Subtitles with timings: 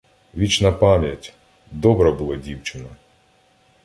[0.35, 1.33] —Вічна пам'ять!
[1.71, 2.89] Добра була дівчина.